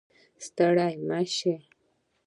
ستړی 0.45 0.93
مه 1.07 1.19
شې 1.35 1.55